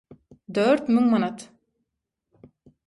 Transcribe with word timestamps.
–Dört 0.59 0.89
müň 0.95 1.11
manat. 1.11 1.47